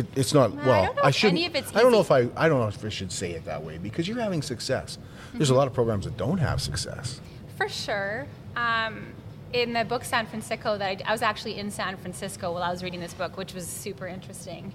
[0.00, 0.52] it it's not.
[0.52, 1.38] I Well, don't know if shouldn't.
[1.38, 2.28] any of it's I don't know if I.
[2.36, 4.98] I don't know if I should say it that way because you're having success.
[5.32, 5.58] There's a Mm-hmm.
[5.58, 7.20] lot of programs that don't have success.
[7.56, 8.26] For sure.
[8.56, 9.06] Um,
[9.52, 12.70] in the book San Fransicko, that I, I was actually in San Francisco while I
[12.70, 14.72] was reading this book, which was super interesting.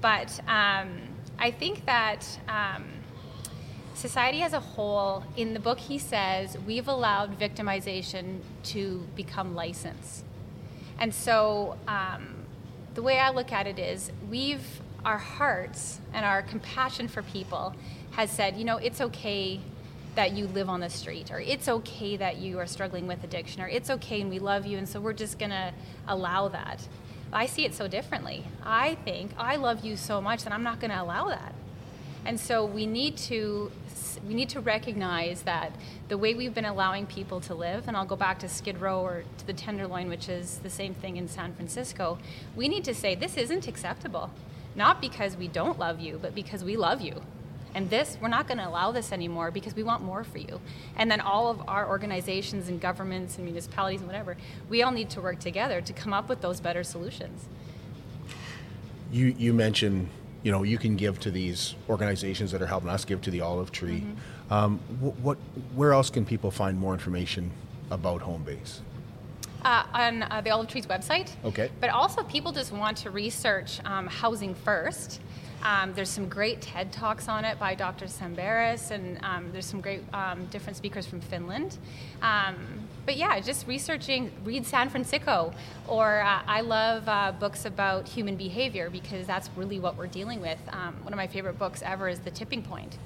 [0.00, 0.88] But um,
[1.38, 2.84] I think that um,
[4.00, 10.24] society as a whole, in the book, he says we've allowed victimization to become license.
[10.98, 12.34] And so um,
[12.94, 17.74] the way I look at it is we've, our hearts and our compassion for people
[18.12, 19.60] has said, you know, it's okay
[20.14, 23.62] that you live on the street, or it's okay that you are struggling with addiction,
[23.62, 25.72] or it's okay and we love you, and so we're just gonna
[26.08, 26.86] allow that.
[27.32, 28.44] I see it so differently.
[28.64, 31.54] I think I love you so much that I'm not gonna allow that.
[32.24, 33.70] And so we need to
[34.26, 35.72] we need to recognize that
[36.08, 39.00] the way we've been allowing people to live, and I'll go back to Skid Row
[39.00, 42.18] or to the Tenderloin, which is the same thing in San Francisco.
[42.54, 44.30] We need to say this isn't acceptable,
[44.74, 47.22] not because we don't love you, but because we love you.
[47.74, 50.60] And this, we're not going to allow this anymore because we want more for you.
[50.96, 54.36] And then all of our organizations and governments and municipalities and whatever,
[54.68, 57.46] we all need to work together to come up with those better solutions.
[59.12, 60.08] You you mentioned
[60.42, 63.40] you know you can give to these organizations that are helping us give to the
[63.40, 64.00] Olive Tree.
[64.00, 64.52] Mm-hmm.
[64.52, 65.38] Um, wh- what
[65.74, 67.50] where else can people find more information
[67.90, 68.80] about Homebase?
[69.62, 71.32] Uh, on uh, the Olive Trees website.
[71.44, 71.70] Okay.
[71.80, 75.20] But also, people just want to research um, housing first.
[75.62, 78.06] Um, there's some great TED Talks on it by Dr.
[78.06, 81.76] Tsemberis, and um, there's some great um, different speakers from Finland.
[82.22, 82.56] Um,
[83.04, 85.52] but yeah, just researching, read San Fransicko,
[85.86, 90.40] or uh, I love uh, books about human behavior because that's really what we're dealing
[90.40, 90.58] with.
[90.70, 92.96] Um, one of my favorite books ever is The Tipping Point.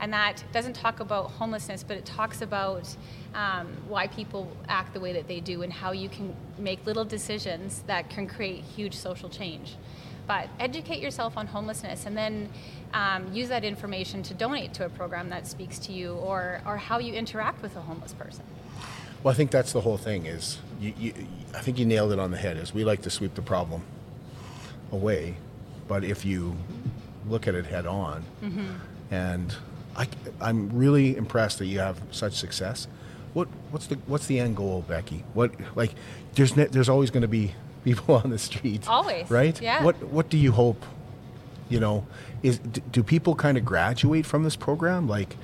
[0.00, 2.96] And that doesn't talk about homelessness, but it talks about
[3.34, 7.04] um, why people act the way that they do and how you can make little
[7.04, 9.76] decisions that can create huge social change.
[10.32, 12.48] But educate yourself on homelessness and then
[12.94, 16.78] um, use that information to donate to a program that speaks to you or, or
[16.78, 18.42] how you interact with a homeless person.
[19.22, 20.24] Well, I think that's the whole thing.
[20.24, 21.12] Is you, you,
[21.54, 22.56] I think you nailed it on the head.
[22.56, 23.82] Is we like to sweep the problem
[24.90, 25.34] away,
[25.86, 26.56] but if you
[27.28, 28.68] look at it head on, Mm-hmm.
[29.10, 29.54] and
[29.94, 30.08] I,
[30.40, 32.88] I'm really impressed that you have such success.
[33.34, 35.24] What what's the what's the end goal, Becky?
[35.34, 35.92] What like
[36.36, 37.52] there's ne- there's always going to be
[37.84, 39.60] people on the streets, Always, right?
[39.60, 39.82] yeah.
[39.82, 40.84] What what do you hope?
[41.68, 42.06] You know,
[42.42, 45.08] is d- do people kind of graduate from this program?
[45.08, 45.36] Like,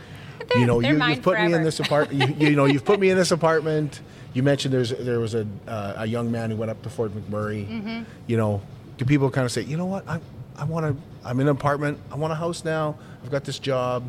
[0.55, 2.39] you know, they're you, you've put me in this apartment.
[2.39, 4.01] you, you know, you've put me in this apartment.
[4.35, 7.13] You mentioned there's there was a uh, a young man who went up to Fort
[7.13, 7.67] McMurray.
[7.67, 8.03] Mm-hmm.
[8.27, 8.61] You know,
[8.99, 10.21] do people kind of say, you know what, I
[10.57, 11.99] I want to I'm in an apartment.
[12.13, 12.97] I want a house now.
[13.25, 14.05] I've got this job.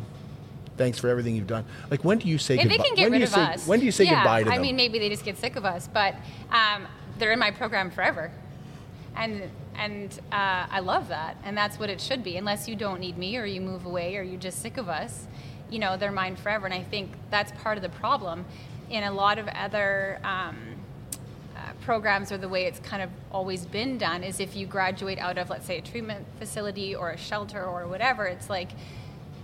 [0.76, 1.64] Thanks for everything you've done.
[1.90, 2.76] Like, when do you say If goodbye?
[2.78, 3.66] they can get when do rid you of say, us.
[3.66, 4.62] When do you say yeah, goodbye to I them?
[4.62, 6.14] mean, maybe they just get sick of us, but
[6.50, 6.86] um,
[7.20, 8.32] they're in my program forever,
[9.16, 12.36] and and uh, I love that, and that's what it should be.
[12.36, 15.26] Unless you don't need me, or you move away, or you're just sick of us,
[15.70, 16.66] you know, they're mine forever.
[16.66, 18.44] And I think that's part of the problem.
[18.90, 20.56] In a lot of other um,
[21.56, 25.18] uh, programs or the way it's kind of always been done is if you graduate
[25.18, 28.70] out of let's say a treatment facility or a shelter or whatever it's like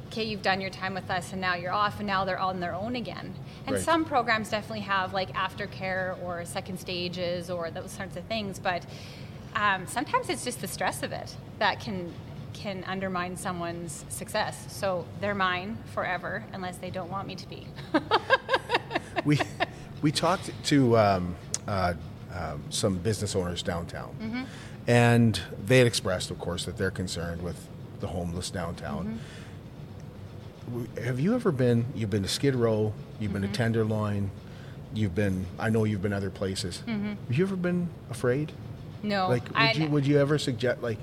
[0.06, 2.60] okay you've done your time with us and now you're off and now they're on
[2.60, 3.34] their own again
[3.66, 3.84] and Right.
[3.84, 8.84] some programs definitely have like aftercare or second stages or those sorts of things but
[9.54, 12.12] um, sometimes it's just the stress of it that can
[12.52, 17.66] can undermine someone's success so they're mine forever unless they don't want me to be
[19.24, 19.38] we
[20.02, 21.34] we talked to um,
[21.66, 21.94] uh,
[22.34, 24.42] um, some business owners downtown, Mm-hmm.
[24.86, 27.66] and they had expressed, of course, that they're concerned with
[28.00, 29.06] the homeless downtown.
[29.06, 29.16] Mm-hmm.
[31.02, 31.84] Have you ever been?
[31.94, 32.92] You've been to Skid Row.
[33.20, 33.54] You've been to Mm-hmm.
[33.54, 34.30] Tenderloin.
[34.94, 35.46] You've been.
[35.58, 36.82] I know you've been other places.
[36.86, 38.52] Have you ever been afraid?
[39.02, 40.98] no Like, would I- you would you ever suggest like?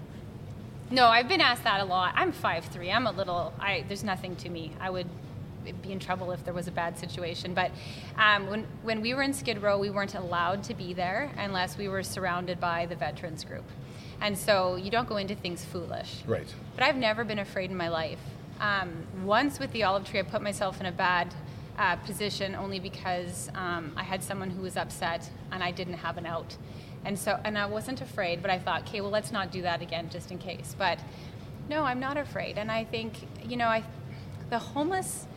[0.89, 2.13] No, I've been asked that a lot.
[2.15, 2.93] I'm 5'3".
[2.93, 3.53] I'm a little.
[3.59, 4.71] I there's nothing to me.
[4.79, 5.07] I would
[5.81, 7.53] be in trouble if there was a bad situation.
[7.53, 7.71] But
[8.17, 11.77] um, when when we were in Skid Row, we weren't allowed to be there unless
[11.77, 13.63] we were surrounded by the veterans group,
[14.19, 16.21] and so you don't go into things foolish.
[16.27, 16.53] Right.
[16.75, 18.19] But I've never been afraid in my life.
[18.63, 21.35] Um, once with the olive tree, I put myself in a bad
[21.77, 26.17] uh, position only because um, I had someone who was upset and I didn't have
[26.17, 26.55] an out.
[27.03, 29.81] And so, and I wasn't afraid, but I thought, okay, well, let's not do that
[29.81, 30.77] again just in case.
[30.77, 30.97] But
[31.67, 32.57] no, I'm not afraid.
[32.57, 33.83] And I think, you know, I,
[34.49, 35.27] the homeless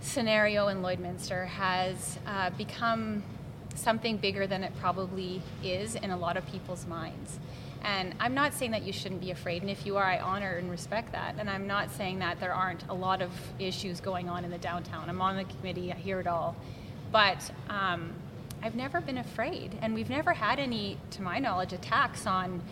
[0.00, 3.22] scenario in Lloydminster has uh, become
[3.76, 7.38] something bigger than it probably is in a lot of people's minds.
[7.84, 10.56] And I'm not saying that you shouldn't be afraid, and if you are, I honor
[10.56, 11.34] and respect that.
[11.38, 14.58] And I'm not saying that there aren't a lot of issues going on in the
[14.58, 15.08] downtown.
[15.08, 16.54] I'm on the committee, I hear it all.
[17.10, 18.12] But um,
[18.62, 22.62] I've never been afraid, and we've never had any, to my knowledge, attacks on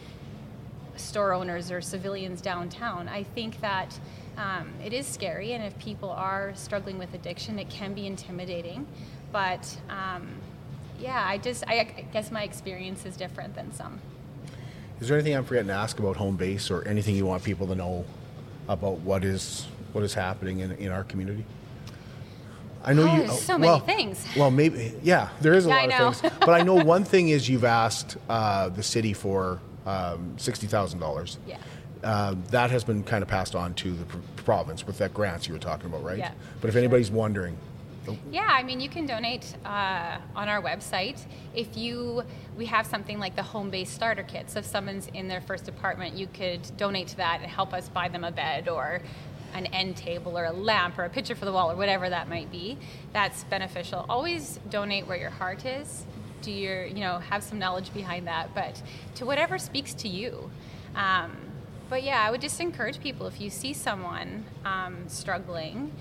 [0.97, 3.09] store owners or civilians downtown.
[3.09, 3.99] I think that
[4.37, 8.87] um, it is scary, and if people are struggling with addiction, it can be intimidating.
[9.33, 10.29] But um,
[11.01, 14.01] yeah, I just, I, guess my experience is different than some.
[15.01, 17.75] Is there anything I'm forgetting to ask about Homebase, or anything you want people to
[17.75, 18.05] know
[18.69, 21.45] about what is what is happening in, in our community?
[22.83, 23.23] I know Oh, you.
[23.27, 24.25] there's so many things.
[24.37, 26.33] Well, maybe yeah, there is a Yeah, lot of things.
[26.41, 30.99] But I know one thing is you've asked uh, the city for um, sixty thousand
[31.01, 31.39] dollars.
[31.47, 31.59] Yeah.
[32.03, 35.47] Uh, that has been kind of passed on to the pr- province with that grants
[35.47, 36.17] you were talking about, right?
[36.17, 36.33] Yeah,
[36.63, 36.79] But if sure.
[36.79, 37.59] anybody's wondering,
[38.31, 41.21] Yeah, I mean, you can donate uh, on our website.
[41.55, 42.23] If you,
[42.57, 44.51] we have something like the Homebase starter kit.
[44.51, 47.89] So if someone's in their first apartment, you could donate to that and help us
[47.89, 49.03] buy them a bed or
[49.55, 52.29] an end table or a lamp or a picture for the wall or whatever that
[52.29, 52.79] might be.
[53.13, 54.07] That's beneficial.
[54.09, 56.05] Always donate where your heart is.
[56.43, 58.81] Do your, you know, have some knowledge behind that, but
[59.17, 60.51] to whatever speaks to you.
[60.95, 61.37] Um,
[61.91, 65.93] but yeah, I would just encourage people if you see someone um, struggling,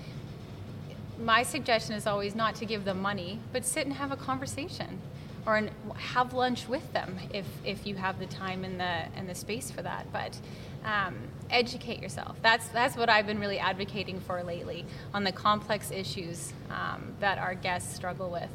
[1.20, 5.00] my suggestion is always not to give them money, but sit and have a conversation.
[5.46, 8.84] or an, have lunch with them if, if you have the time and the
[9.16, 10.06] and the space for that.
[10.12, 10.38] But
[10.84, 11.16] um,
[11.50, 12.36] educate yourself.
[12.42, 17.38] That's that's what I've been really advocating for lately on the complex issues um, that
[17.38, 18.48] our guests struggle with.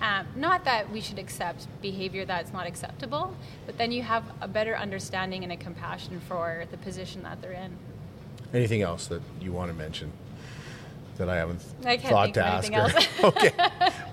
[0.00, 3.34] Um, not that we should accept behavior that's not acceptable,
[3.66, 7.50] but then you have a better understanding and a compassion for the position that they're
[7.52, 7.76] in.
[8.54, 10.12] Anything else that you want to mention
[11.18, 12.88] that I haven't I thought to ask her?
[13.24, 13.50] okay.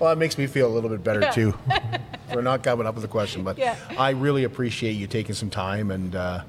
[0.00, 1.30] Well, it makes me feel a little bit better Yeah.
[1.30, 1.54] too
[2.32, 3.42] for not coming up with a question.
[3.42, 3.76] But Yeah.
[3.98, 6.42] I really appreciate you taking some time and uh,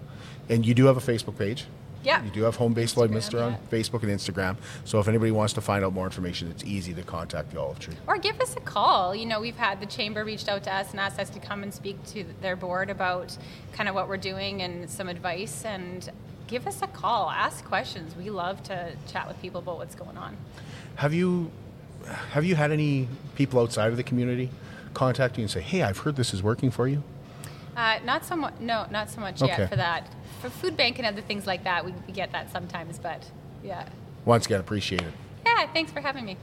[0.49, 1.65] and you do have a Facebook page.
[2.03, 2.23] Yeah.
[2.23, 3.57] You do have Homebase Lloydminster on yeah.
[3.69, 4.55] Facebook and Instagram.
[4.85, 7.79] So if anybody wants to find out more information, it's easy to contact the Olive
[7.79, 7.95] Tree.
[8.07, 9.13] Or give us a call.
[9.13, 11.63] You know, we've had the chamber reached out to us and asked us to come
[11.63, 13.35] and speak to their board about
[13.73, 15.65] kind of what we're doing and some advice.
[15.65, 16.09] And
[16.47, 17.29] give us a call.
[17.29, 18.15] Ask questions.
[18.15, 20.37] We love to chat with people about what's going on.
[20.95, 21.51] Have you
[22.31, 24.49] have you had any people outside of the community
[24.93, 27.03] contact you and say, "Hey, I've heard this is working for you"?
[27.75, 28.53] Uh, not so much.
[28.59, 29.55] No, not so much Okay.
[29.55, 30.07] yet for that.
[30.41, 32.97] For food bank and other things like that, we, we get that sometimes.
[32.97, 33.29] But
[33.63, 33.87] yeah,
[34.25, 35.13] Once again, appreciate it.
[35.45, 35.67] yeah.
[35.73, 36.37] Thanks for having me.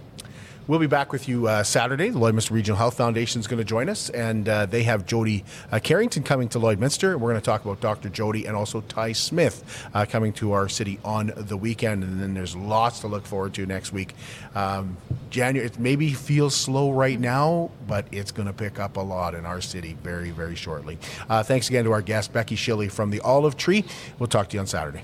[0.66, 2.08] We'll be back with you uh, Saturday.
[2.08, 5.44] The Lloydminster Regional Health Foundation is going to join us, and uh, they have Jody
[5.70, 7.20] uh, Carrington coming to Lloydminster.
[7.20, 8.08] We're going to talk about Dr.
[8.08, 12.32] Jody and also Ty Smith uh, coming to our city on the weekend, and then
[12.32, 14.14] there's lots to look forward to next week.
[14.54, 14.96] Um,
[15.28, 19.34] January, it maybe feels slow right now, but it's going to pick up a lot
[19.34, 20.98] in our city very, very shortly.
[21.28, 23.84] Uh, thanks again to our guest Becky Shilley from the Olive Tree.
[24.18, 25.02] We'll talk to you on Saturday.